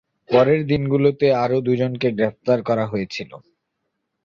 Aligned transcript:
পরের 0.29 0.61
দিনগুলিতে 0.67 1.27
আরও 1.43 1.57
দু'জনকে 1.61 2.07
গ্রেপ্তার 2.11 2.59
করা 2.63 2.85
হয়েছিল। 2.87 3.31